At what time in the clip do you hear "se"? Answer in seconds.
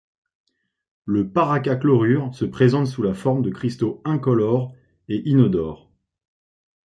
2.33-2.43